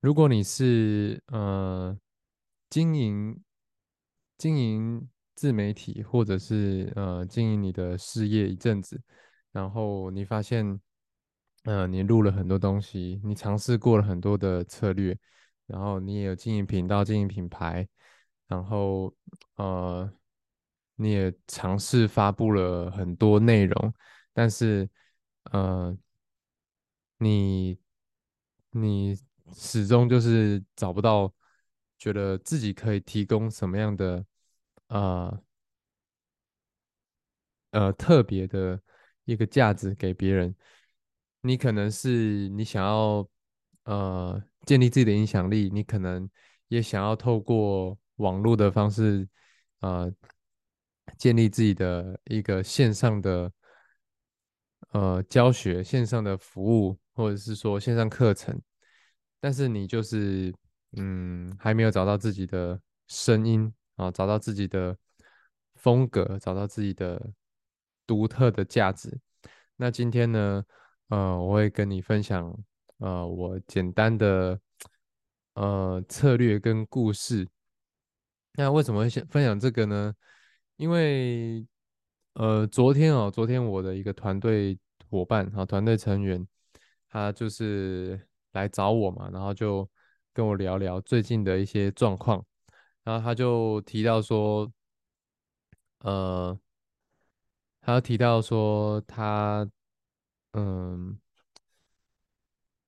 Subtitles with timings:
[0.00, 1.98] 如果你是呃
[2.70, 3.42] 经营
[4.36, 9.02] 经营自媒体，或者是呃经营你的事业一阵子，
[9.50, 10.80] 然后你发现，
[11.64, 15.18] 呃你录了很多东西，你尝试过了很多的策略，
[15.66, 17.88] 然后你也有经营频道、经营品牌，
[18.46, 19.12] 然后
[19.56, 20.08] 呃
[20.94, 23.94] 你也尝试发布了很多内容，
[24.32, 24.88] 但是
[25.50, 25.96] 呃
[27.18, 27.78] 你
[28.70, 29.18] 你。
[29.54, 31.32] 始终就是找不到，
[31.98, 34.24] 觉得自己可以提供什么样的
[34.88, 35.42] 呃
[37.70, 38.80] 呃特别的
[39.24, 40.54] 一个价值给别人。
[41.40, 43.28] 你可能是你想要
[43.84, 46.28] 呃建立自己的影响力，你可能
[46.68, 49.28] 也想要透过网络的方式
[49.80, 50.12] 呃
[51.16, 53.52] 建立自己的一个线上的
[54.90, 58.60] 呃教学、线上的服务，或者是说线上课程。
[59.40, 60.52] 但是你就是，
[60.96, 64.96] 嗯，还没有找到自己的声音啊，找到自己的
[65.76, 67.30] 风格，找到自己的
[68.04, 69.16] 独特的价值。
[69.76, 70.64] 那今天呢，
[71.08, 72.52] 呃，我会跟你分享，
[72.98, 74.58] 呃，我简单的
[75.54, 77.48] 呃策略跟故事。
[78.54, 80.12] 那为什么会想分享这个呢？
[80.76, 81.64] 因为，
[82.32, 84.76] 呃，昨天哦，昨天我的一个团队
[85.08, 86.44] 伙伴啊，团队成员，
[87.08, 88.27] 他就是。
[88.52, 89.88] 来找我嘛，然后就
[90.32, 92.44] 跟我聊聊最近的一些状况，
[93.04, 94.70] 然后他就提到说，
[96.00, 96.58] 呃，
[97.80, 99.68] 他提到说他，
[100.52, 101.18] 嗯，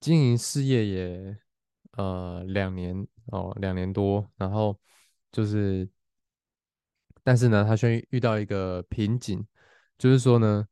[0.01, 1.39] 经营事业也
[1.93, 4.79] 呃两年哦，两年多，然后
[5.33, 5.89] 就是，
[7.23, 9.47] 但是呢，他却遇到一个瓶颈，
[9.99, 10.67] 就是说呢，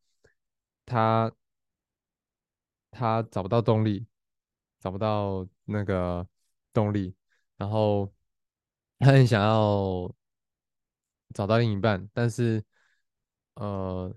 [0.87, 1.31] 他
[2.91, 4.08] 他找不到动力。
[4.81, 6.27] 找不到那个
[6.73, 7.15] 动力，
[7.57, 8.13] 然后
[9.01, 10.15] 他很想要
[11.35, 12.65] 找到另一半，但是
[13.55, 14.15] 呃，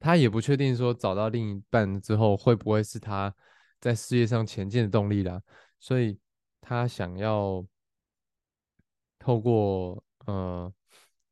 [0.00, 3.32] 他也不确定说找到另一半之后会不会是他
[3.80, 5.40] 在事业上前进的动力啦，
[5.78, 6.18] 所以
[6.60, 7.64] 他想要
[9.18, 10.72] 透过呃，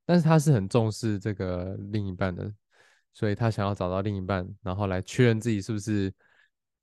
[0.04, 2.52] 但是他是很重视这个另一半的，
[3.12, 6.14] 所以他想要找到另一半，然后来确认自己是不是。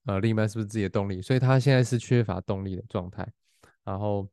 [0.07, 1.21] 呃，另一半是不是自己的动力？
[1.21, 3.27] 所以他现在是缺乏动力的状态。
[3.83, 4.25] 然后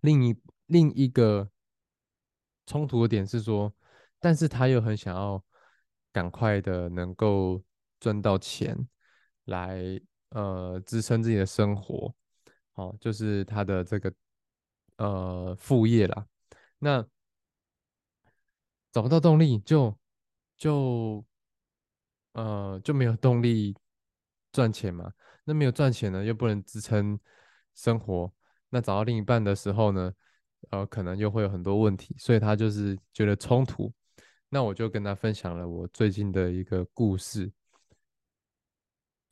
[0.00, 0.34] 另一
[0.66, 1.46] 另一个
[2.66, 3.70] 冲突的点是说，
[4.18, 5.44] 但是他又很想要
[6.10, 7.62] 赶快的能够
[8.00, 8.88] 赚到钱，
[9.44, 9.78] 来
[10.30, 12.14] 呃支撑自己的生活。
[12.72, 14.10] 好，就是他的这个
[14.96, 16.26] 呃副业啦。
[16.78, 17.06] 那
[18.90, 19.94] 找不到动力，就
[20.56, 21.22] 就
[22.32, 23.76] 呃就没有动力。
[24.52, 25.10] 赚钱嘛，
[25.44, 27.18] 那没有赚钱呢，又不能支撑
[27.74, 28.30] 生活。
[28.68, 30.12] 那找到另一半的时候呢，
[30.70, 33.92] 呃，可能又会有很多问题，所以他就是觉得冲突。
[34.50, 37.50] 那我就跟他分享了我最近的一个故事，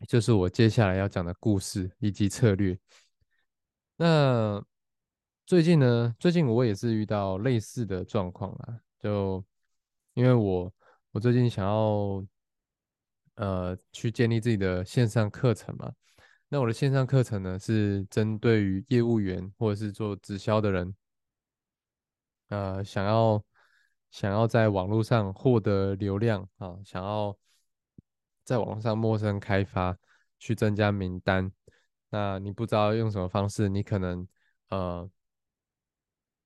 [0.09, 2.79] 就是我接下来要讲的故事以及策略。
[3.97, 4.65] 那
[5.45, 9.45] 最近呢，最近我也是遇到类似的状况啊，就
[10.15, 10.73] 因为我
[11.13, 12.27] 我最近想要。
[13.41, 15.91] 呃，去建立自己的线上课程嘛？
[16.49, 20.95] 那我的线上课程呢，是针对于业务员或者是做直销的人，
[22.49, 23.43] 呃，想要
[24.11, 27.35] 想要在网络上获得流量啊，想要
[28.45, 29.97] 在网络上陌生开发，
[30.39, 31.51] 去增加名单。
[32.11, 34.29] 那你不知道用什么方式，你可能
[34.69, 35.11] 呃，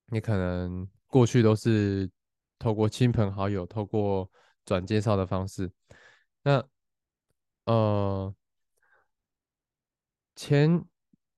[0.06, 2.08] 你可能过去都是
[2.56, 4.30] 透过亲朋好友、透过
[4.64, 5.68] 转介绍的方式，
[6.44, 6.64] 那。
[7.64, 8.34] 呃，
[10.36, 10.84] 前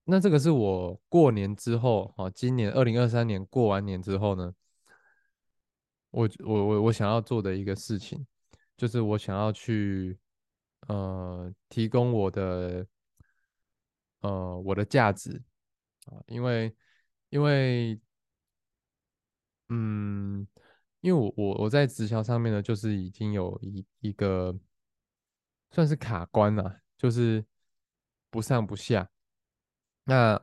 [0.04, 4.52] 那这个是我过年之后啊，今年二零二三年过完年之后呢，
[6.10, 8.26] 我我我我想要做的一个事情，
[8.76, 10.18] 就是我想要去
[10.88, 12.86] 呃提供我的
[14.20, 15.42] 呃我的价值
[16.06, 16.74] 啊，因为
[17.28, 18.00] 因为
[19.68, 20.46] 嗯，
[21.00, 24.58] 因为我我我在直销上面呢，就是已经有一一个。
[25.76, 27.44] 算是卡关了，就是
[28.30, 29.10] 不上不下。
[30.04, 30.40] 那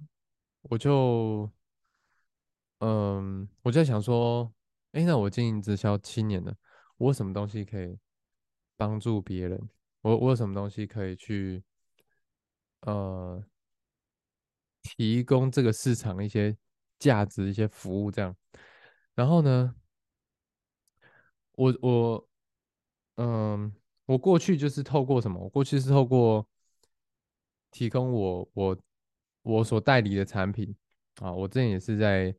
[0.61, 1.51] 我就，
[2.77, 4.53] 嗯，我就在想说，
[4.91, 6.55] 哎，那我经营直销七年了，
[6.97, 7.97] 我有什么东西可以
[8.77, 9.69] 帮助别人？
[10.01, 11.63] 我我有什么东西可以去，
[12.81, 13.43] 呃，
[14.83, 16.55] 提供这个市场一些
[16.99, 18.35] 价值、一些服务这样。
[19.15, 19.73] 然后呢，
[21.53, 22.29] 我我
[23.15, 23.73] 嗯，
[24.05, 25.39] 我过去就是透过什么？
[25.39, 26.45] 我过去是透过
[27.71, 28.77] 提供我我
[29.43, 30.75] 我所代理的产品
[31.21, 32.35] 啊，我之前也是在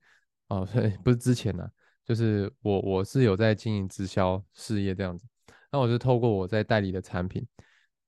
[0.49, 0.61] 啊，
[1.03, 1.67] 不是之前呢、
[2.05, 5.27] 就是我我是有在经营直销事业这样子。
[5.73, 7.47] 那我就透过我在代理的产品，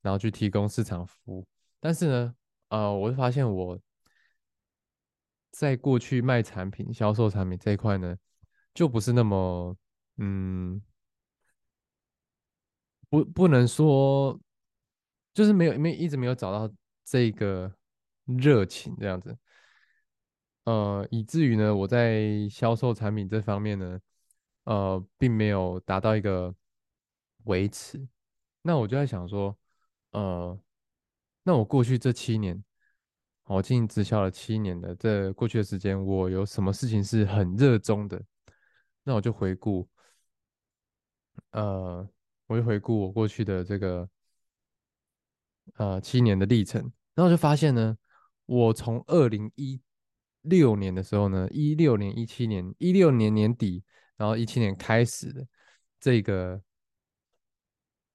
[0.02, 1.46] 然后去提供市场服务。
[1.80, 2.34] 但是呢，
[2.68, 3.78] 呃，我就发现我
[5.50, 8.16] 在过去卖产品、销售产品这一块呢，
[8.74, 9.74] 就不是那么
[10.18, 10.82] 嗯。
[13.08, 14.38] 不不能说，
[15.32, 16.72] 就是没有没一直没有找到
[17.04, 17.72] 这个
[18.24, 19.36] 热情这样子，
[20.64, 24.00] 呃，以至于呢，我在销售产品这方面呢，
[24.64, 26.54] 呃，并没有达到一个
[27.44, 28.06] 维持。
[28.62, 29.56] 那我就在想说，
[30.10, 30.58] 呃，
[31.44, 32.62] 那我过去这七年，
[33.44, 38.20] 我经营直销了七年的这过去的时间，我有什么事情是很热衷的？
[39.04, 39.88] 那我就回顾。
[41.52, 42.08] 呃，
[42.46, 44.08] 我就回顾我过去的这个
[45.74, 47.96] 呃七年的历程，然后就发现呢，
[48.46, 49.80] 我从二零一
[50.42, 53.82] 六年的时候呢，一六年、一七年、一六年年底，
[54.16, 55.46] 然后一七年开始的
[55.98, 56.62] 这个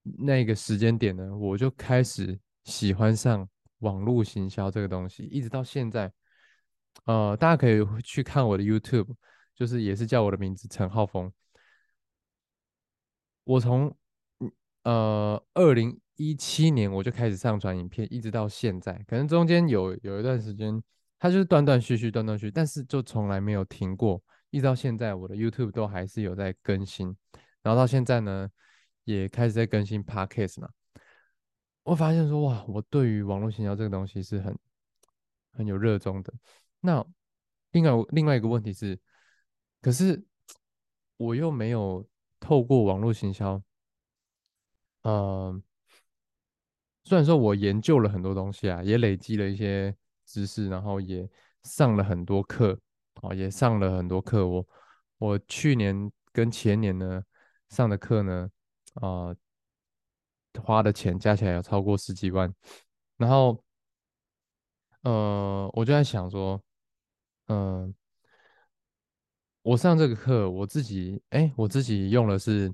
[0.04, 3.48] 那个时间点呢，我就开始喜欢上
[3.80, 6.12] 网络行销这个东西，一直到现在。
[7.06, 9.16] 呃，大家可以去看我的 YouTube，
[9.56, 11.32] 就是也是叫我的名字陈浩峰。
[13.46, 13.96] 我从
[14.84, 20.82] 呃二零一七年我就开始上传影片，一直到现在，可能中间有有一段时间，
[21.20, 27.16] 它就是断断续续、断断续续，但是就从来没有停过，一直到现在，我的 YouTube 都还是有在更新，
[27.62, 28.50] 然后到现在呢，
[29.04, 30.70] 也开始在更新 Podcast 嘛。
[31.84, 34.56] 我发现说，哇，我对于网络行销这个东西是很
[35.52, 36.32] 很有热衷的。
[36.80, 37.04] 那
[37.72, 39.00] 另外另外一个问题是，
[39.82, 40.24] 可是
[41.18, 42.08] 我又没有
[42.40, 43.62] 透过网络行销，
[45.04, 45.62] 呃，
[47.04, 49.96] 虽然说我研究了很多东西啊，也累积了一些
[50.26, 51.28] 知识，然后也
[51.64, 52.80] 上了很多课，
[53.22, 54.48] 哦，也上了很多课。
[54.48, 54.68] 我
[55.18, 57.24] 我去年跟前年呢
[57.70, 58.50] 上的课呢，
[58.96, 59.36] 啊、
[60.64, 62.54] 花的钱加起来有超过十几万。
[63.18, 63.64] 然后，
[65.02, 66.62] 呃，我就在想说，
[67.48, 67.94] 嗯、
[69.64, 72.74] 我上这个课，我自己，哎，我自己用的是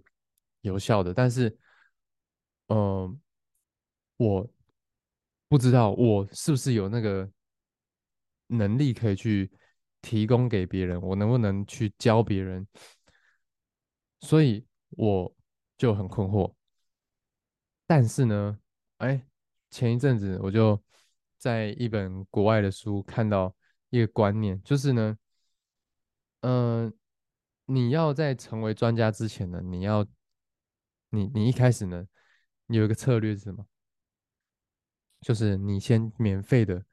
[0.62, 1.58] 有效的，但是，
[2.68, 3.20] 嗯、
[4.18, 4.50] 我
[5.48, 7.30] 不知道我是不是有那个
[8.48, 9.52] 能力可以去
[10.02, 12.68] 提供给别人，我能不能去教别人，
[14.22, 15.36] 所以我
[15.78, 16.54] 就很困惑。
[17.86, 18.60] 但是呢，
[18.98, 19.26] 哎，
[19.70, 20.82] 前一阵子我就
[21.38, 23.56] 在一本国外的书看到
[23.90, 25.18] 一个观念，就是呢。
[26.42, 26.94] 嗯，
[27.66, 30.06] 你要在成为专家之前呢，你要，
[31.10, 32.06] 你你一开始呢，
[32.76, 33.66] 有一个策略是什么？
[35.22, 36.84] 就是你先免费的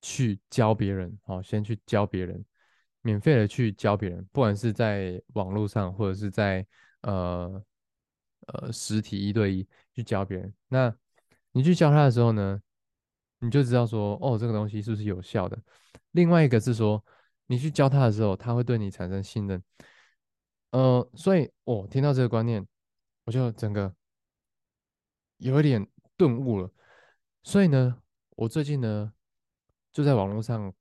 [0.00, 2.42] 去教别人，好，先去教别人，
[3.02, 6.66] 免费的去教别人，不管是在网络上或者是在
[7.02, 7.62] 呃
[8.46, 10.54] 呃实体一对一去教别人。
[10.68, 10.94] 那
[11.52, 12.60] 你去教他的时候呢，
[13.40, 15.60] 你就知道说，哦，这个东西是不是有效的。
[16.12, 17.04] 另外一个是说，
[17.46, 19.62] 你去教他的时候，他会对你产生信任。
[20.70, 22.66] 呃，所以我听到这个观念，
[23.24, 23.94] 我就整个
[25.40, 26.70] 有一点顿悟了。
[27.42, 28.00] 所以呢，
[28.36, 29.12] 我最近呢
[29.92, 30.72] 就在网络上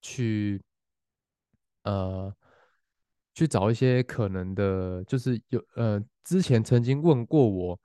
[0.00, 0.62] 去
[1.82, 2.34] 呃
[3.34, 7.80] 去找一些可能的，就是有呃之前曾经问过我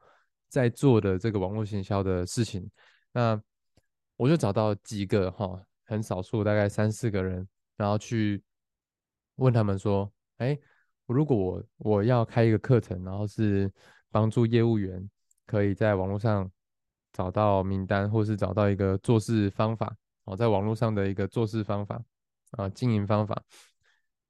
[0.48, 2.70] 在做的这个网络行销的事情，
[3.12, 3.42] 那
[4.16, 8.44] 我就找到几个哈，很少数，大概三四个人，然后去
[9.36, 10.58] 问他们说，哎，
[11.08, 13.72] 如果我我要开一个课程，然后是
[14.12, 15.10] 帮助业务员
[15.46, 16.50] 可以在网络上
[17.12, 19.96] 找到名单，或是找到一个做事方法，
[20.26, 22.04] 哦，在网络上的一个做事方法
[22.52, 23.44] 啊，经营方法，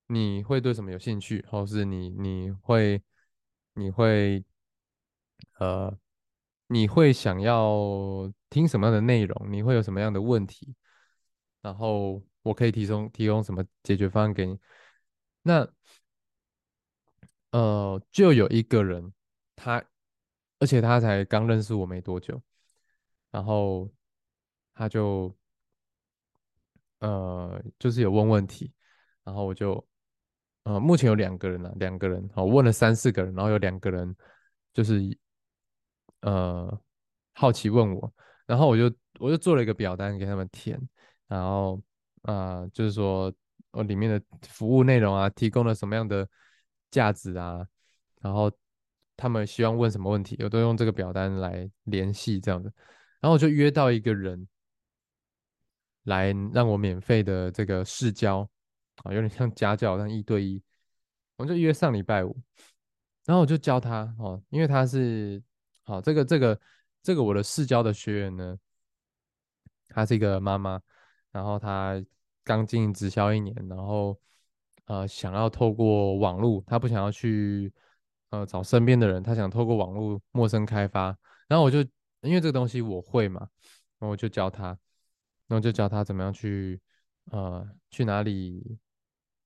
[0.07, 3.01] 你会对什么有兴趣，或是你你会
[3.73, 4.43] 你会
[5.59, 5.95] 呃
[6.67, 9.47] 你会想要听什么样的内容？
[9.51, 10.75] 你会有什么样的问题？
[11.61, 14.59] 然后我可以提供提供什么解决方案给你？
[15.43, 15.67] 那
[17.51, 19.13] 呃，就有一个人，
[19.55, 19.83] 他
[20.59, 22.41] 而且他才刚认识我没多久，
[23.31, 23.89] 然后
[24.73, 25.35] 他就
[26.99, 28.71] 呃，就是有问问题，
[29.23, 29.85] 然后我就
[30.63, 34.15] 呃，目前有两个人啊，两个人，好，问了三四个人，然后有两个人
[34.73, 35.17] 就是
[36.21, 36.81] 呃
[37.33, 38.13] 好奇问我，
[38.45, 38.83] 然后我就
[39.19, 40.79] 我就做了一个表单给他们填，
[41.27, 41.81] 然后
[42.21, 43.33] 啊、就是说
[43.71, 46.27] 我里面的服务内容啊，提供了什么样的
[46.89, 47.67] 价值啊，
[48.21, 48.49] 然后
[49.15, 52.71] 他们希望问什么问题，我都用这个表单来联系这样子，
[53.19, 54.47] 然后我就约到一个人
[56.03, 58.49] 来让我免费的这个试教
[59.03, 60.61] 啊，有点像家教，但一对一，
[61.37, 62.35] 我就约上礼拜五，
[63.25, 65.41] 然后我就教他哦，因为他是
[65.83, 66.59] 好这个这个
[67.01, 68.57] 这个我的试教的学员呢，
[69.87, 70.81] 她是一个妈妈，
[71.31, 72.03] 然后她
[72.43, 74.19] 刚进直销一年，然后
[74.85, 77.71] 呃想要透过网络，她不想要去
[78.33, 81.15] 呃找身边的人，他想透过网络陌生开发，
[81.47, 81.81] 然后我就
[82.21, 83.41] 因为这个东西我会嘛，
[83.99, 84.69] 然后我就教他，
[85.47, 86.81] 然后就教他怎么样去
[87.25, 88.79] 呃去哪里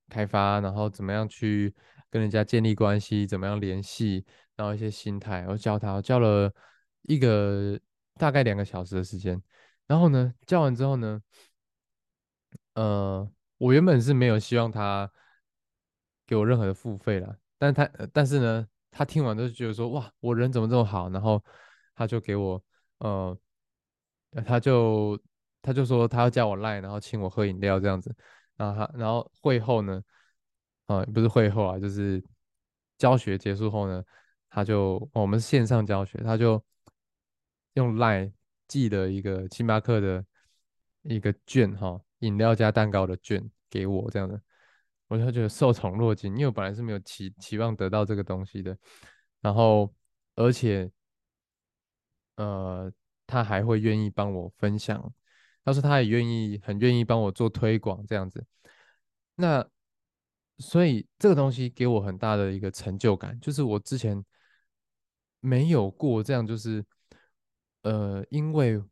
[0.08, 1.76] 开发，然后怎么样去
[2.10, 4.26] 跟人家建立关系，怎么样联系，
[4.56, 6.50] 然后一些心态，我教他，我教了
[7.02, 7.78] 一个
[8.14, 9.42] 大概两个小时的时间。
[9.86, 11.22] 然后呢，教完之后呢，
[12.76, 15.12] 呃，我原本是没有希望他
[16.26, 18.68] 给我任何的付费啦，但他，但是呢，
[18.98, 21.08] 他听完就觉得说，哇，我人怎么这么好？
[21.10, 21.44] 然后
[21.94, 22.60] 他就给我，
[22.98, 23.38] 呃，
[24.44, 25.22] 他就
[25.62, 28.12] 他就说他要叫我赖，然后请我喝饮料这样子，
[28.56, 30.02] 然后他，然后会后呢，
[30.88, 32.24] 啊、不是会后啊，就是
[32.98, 34.04] 教学结束后呢，
[34.50, 36.60] 他就，我们是线上教学，他就
[37.76, 38.32] 用 LINE
[38.68, 40.26] 寄了一个星巴克的
[41.04, 44.42] 一个券哈，饮料加蛋糕的券给我这样的，
[45.08, 48.78] 我就觉得受宠若惊，因为我本来是没有期期望得到这个东西的，
[49.42, 49.94] 然后
[50.36, 50.92] 而且
[52.36, 52.92] 呃，
[53.26, 55.14] 他还会愿意帮我分享，
[55.64, 58.46] 他说他也愿意很愿意帮我做推广这样子，
[59.36, 59.68] 那
[60.60, 64.24] 所以这个东西给我很大的一个成就感，就是我之前
[65.40, 66.86] 没有过这样，就是
[67.84, 68.84] 呃，因为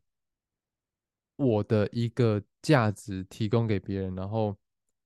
[1.36, 4.56] 我的一个价值提供给别人，然后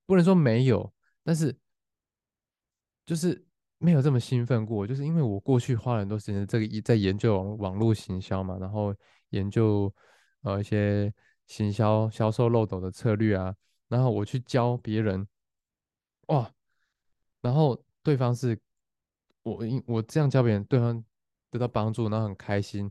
[0.07, 1.56] 不能说没有，但是
[3.06, 3.44] 就是
[3.78, 8.94] 没有这么兴奋过，就是因为我过去花了很多时间这个一在研究网网络行销嘛，然后
[9.30, 9.92] 研究
[10.42, 11.12] 呃一些
[11.46, 13.54] 行销销售漏斗的策略啊，
[13.88, 15.26] 然后我去教别人，
[16.28, 16.52] 哇，
[17.40, 18.58] 然后对方是
[19.42, 21.04] 我因我这样教别人，对方
[21.50, 22.90] 得到帮助，然后很开心，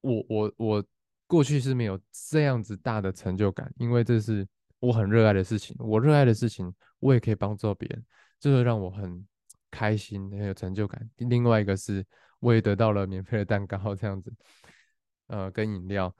[0.00, 0.84] 我我我
[1.26, 4.46] 过去是没有这样子大的成就感，因为这是
[4.80, 8.04] 我很热爱的事情，我热爱的事情，我也可以帮助别人，
[8.38, 9.26] 这会让我很
[9.70, 11.08] 开心，很有成就感。
[11.18, 12.04] 另外一个是，
[12.40, 14.32] 我也得到了免费的蛋糕，这样子，
[15.28, 16.14] 呃，跟饮料，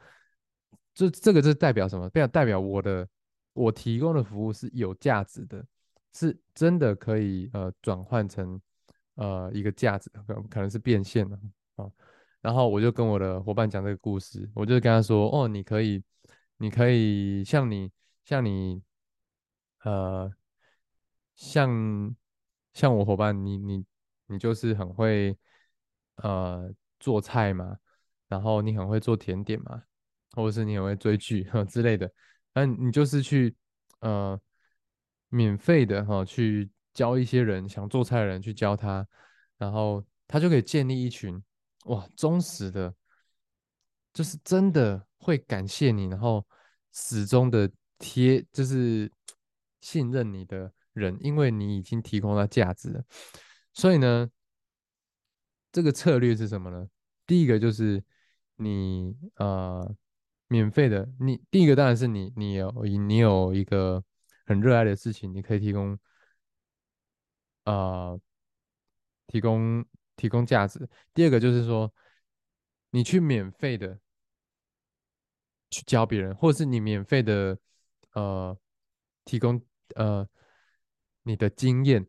[0.95, 2.09] 这这个是代表什么？
[2.11, 3.09] 代表代表我的
[3.53, 5.65] 我提供的服务是有价值的，
[6.15, 8.61] 是真的可以呃转换成
[9.15, 11.39] 呃一个价值，可可能是变现的
[11.77, 11.91] 啊。
[12.41, 16.03] 然后我就跟我的伙伴讲这个故事，我就跟他说：“哦，你可以，
[16.57, 17.91] 你可以像你，
[18.25, 18.83] 像你，
[19.83, 20.33] 呃，
[21.35, 22.15] 像
[22.73, 23.85] 像我伙伴，你你
[24.27, 25.37] 你就是很会
[26.17, 27.77] 呃做菜嘛，
[28.29, 29.83] 然后你很会做甜点嘛，
[30.33, 32.11] 或者是你很会追剧哈 之类的，
[32.55, 33.55] 那你就是去
[34.01, 34.41] 呃
[35.29, 39.07] 免费的哈去教一些人想做菜的人去教他，
[39.59, 41.43] 然后他就可以建立一群。”
[41.87, 42.95] 哇，忠实的，
[44.13, 46.47] 就是真的会感谢你，然后
[46.93, 49.09] 始终的贴，就是
[49.81, 53.05] 信任你的人，因为你已经提供了价值了。
[53.73, 54.29] 所以呢，
[55.71, 56.89] 这个策略是什么呢？
[57.27, 58.03] 第一个就是
[58.57, 59.95] 你呃
[60.49, 64.03] 免费的，你第一个当然是你你有你有一个
[64.47, 65.97] 很热爱的事情，你可以提供
[67.65, 68.21] 呃
[69.29, 69.85] 提供
[70.17, 70.89] 提供价值。
[71.15, 71.93] 第二个就是说，
[72.91, 74.01] 你去免费的
[75.71, 77.57] 去教别人，或者是你免费的
[78.13, 78.57] 呃
[79.25, 79.61] 提供
[79.95, 80.27] 呃
[81.23, 82.07] 你的经验，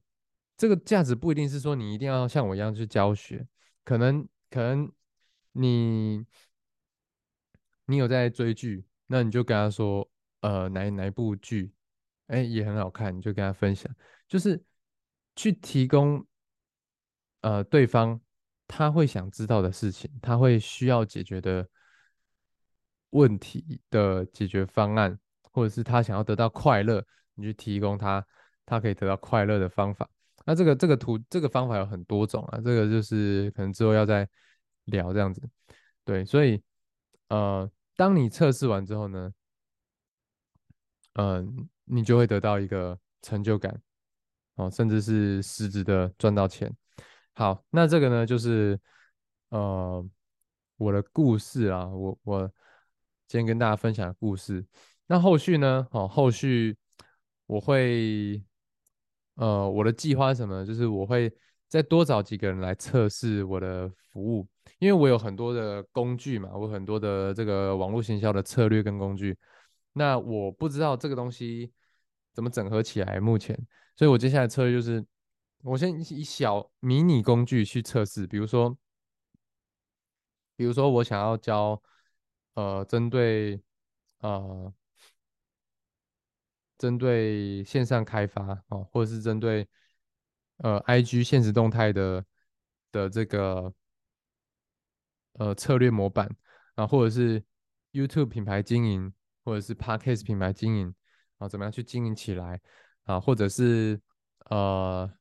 [0.57, 3.47] 这个价值不一定是说你一定要像我一样去教学，
[3.83, 4.91] 可能可能
[5.51, 6.25] 你
[7.85, 10.09] 你有在追剧，那你就跟他说
[10.41, 11.73] 呃哪哪一部剧，
[12.27, 13.93] 哎也很好看，你就跟他分享，
[14.27, 14.63] 就是
[15.35, 16.25] 去提供
[17.41, 18.19] 呃对方
[18.67, 21.67] 他会想知道的事情，他会需要解决的
[23.09, 25.19] 问题的解决方案，
[25.51, 27.05] 或者是他想要得到快乐，
[27.35, 28.25] 你去提供他
[28.65, 30.09] 他可以得到快乐的方法。
[30.45, 34.27] 那这个这个图这个方法有很多种啊，这个就是可能之后要再
[34.85, 35.41] 聊这样子。
[36.03, 36.61] 对，所以
[37.27, 39.31] 呃，当你测试完之后呢，
[41.13, 43.79] 嗯，你就会得到一个成就感，
[44.55, 46.75] 哦，甚至是实质的赚到钱。
[47.33, 48.79] 好，那这个呢，就是
[49.49, 50.03] 呃
[50.77, 52.51] 我的故事啊，我我
[53.27, 54.65] 今天跟大家分享的故事。
[55.11, 56.73] 那后续呢，哦，后续
[57.45, 58.41] 我会
[59.35, 60.65] 呃我的计划是什么？
[60.65, 61.29] 就是我会
[61.67, 64.47] 再多找几个人来测试我的服务，
[64.79, 69.37] 因为我有很多的工具嘛，我很多的这个网络行销的策略跟工具。
[69.91, 71.73] 那我不知道这个东西
[72.33, 73.53] 怎么整合起来，目前，
[73.97, 75.05] 所以我接下来策略就是，
[75.63, 78.77] 我先以小迷你工具去测试，比如说，
[80.55, 81.83] 比如说我想要教，
[82.53, 83.61] 呃，针对，
[84.19, 84.73] 呃，
[86.81, 89.67] 针对线上开发哦，或者是针对，
[90.57, 92.25] 呃，IG 现实动态的
[92.91, 93.71] 的这个，
[95.33, 96.27] 呃，策略模板
[96.73, 97.43] 啊，或者是
[97.91, 99.13] YouTube 品牌经营。
[99.43, 100.93] 或者是 Podcast 品牌经营
[101.39, 102.61] 啊，怎么样去经营起来
[103.05, 103.19] 啊？
[103.19, 103.99] 或者是
[104.51, 105.11] 呃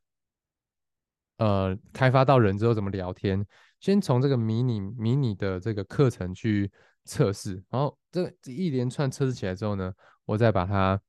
[1.39, 3.43] 呃，开发到人之后怎么聊天？
[3.81, 6.71] 先从这个迷你迷你的这个课程去
[7.07, 9.91] 测试，然后这这一连串测试起来之后呢，
[10.27, 11.01] 我再把它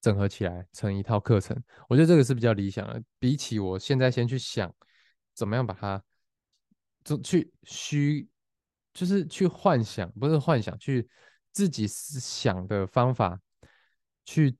[0.00, 1.56] 整合起来成一套课程。
[1.88, 4.72] 我觉得这个是比较理想的，比起我现在先去想
[5.34, 6.02] 怎么样把它
[7.04, 8.28] 就去虚，
[8.92, 11.08] 就是去幻想，不是幻想去。
[11.52, 13.36] 自己思想的方法
[14.24, 14.56] 去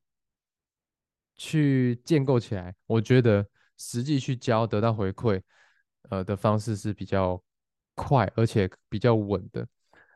[1.36, 3.46] 去建构起来，我觉得
[3.78, 5.40] 实际去教得到回馈，
[6.08, 7.40] 呃的方式是比较
[7.94, 9.64] 快而且比较稳的。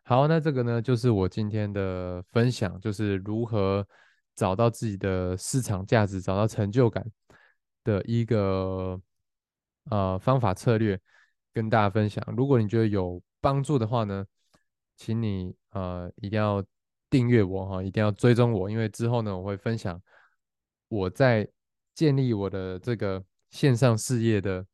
[0.03, 3.87] 好，那这个呢就是我今天的分享，就是如何
[4.35, 7.05] 找到自己的市场价值，找到成就感
[7.85, 9.01] 的一个
[9.91, 11.01] 呃方法策略，
[11.53, 12.25] 跟大家分享。
[12.37, 14.27] 如果你觉得有帮助的话呢？
[14.97, 16.65] 请你呃一定要
[17.11, 20.01] 订阅我哈，一定要追踪我，因为之后呢我会分享
[20.87, 21.49] 我在
[21.95, 23.21] 建立我的这个
[23.51, 24.65] 线上事业的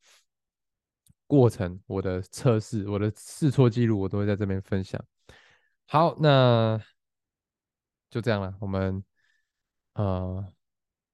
[1.25, 5.03] 过程，我的测试，我的试错记录，我都会在这边分享。
[5.87, 6.79] 好，那
[8.11, 8.55] 就这样了。
[8.59, 9.03] 我们
[10.01, 10.53] 呃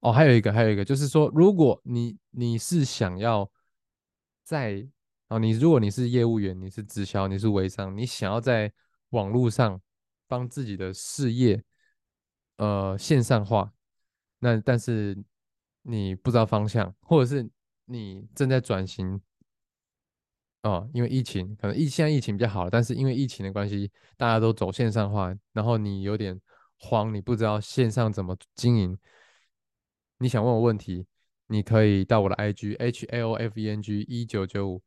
[0.00, 3.50] 哦，还有一个，还有一个就是说，如果你你是想要
[4.44, 4.86] 在
[5.26, 8.72] 啊，你如果你是业务员，你是直销，你是微商，你想要在
[9.10, 9.80] 网络上
[10.26, 11.62] 帮自己的事业，
[12.56, 13.72] 呃，线上化，
[14.38, 15.18] 那但是
[15.82, 17.50] 你不知道方向，或者是
[17.86, 19.20] 你正在转型，
[20.62, 26.40] 哦，因为疫情，可能疫现在疫情比较好，但是因为疫情的关系，大家都走线上化，然后你有点
[26.78, 28.98] 慌，你不知道线上怎么经营，
[30.18, 31.06] 你想问我问题，
[31.46, 34.82] 你可以到我的 IG H L F E N G 一九九五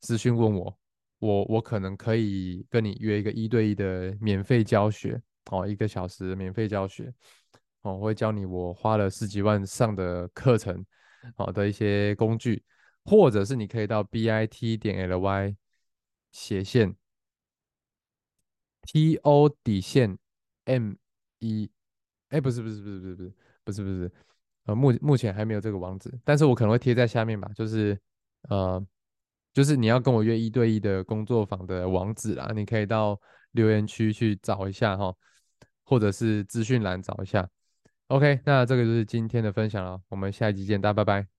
[0.00, 0.76] 私讯问我。
[1.18, 7.12] 我我可能可以跟你约一个一对一的免费教学哦，一个小时免费教学。
[7.82, 10.82] 哦，我会教你我花了十几万上的课程
[11.36, 12.64] 好的一些工具，
[13.04, 15.54] 或者是你可以到 b i t 点 l y
[16.32, 16.96] 斜线
[18.80, 20.16] t o 底线
[20.64, 20.94] m
[21.40, 21.70] 一，
[22.28, 23.32] 哎，不是不是不是不是不是
[23.64, 24.12] 不是不是，
[24.66, 27.98] 呃目目前还没有这个网址，但是我可能会贴在下面吧，就是
[28.48, 28.86] 呃。
[29.52, 35.12] 就是你要跟我约一对一的工作坊的网址啦，你可以到留言区去找一下哈，
[35.82, 37.50] 或者是资讯栏找一下。
[38.06, 41.30] OK，那这个就是今天的分享了，我们下一集见，大家拜拜。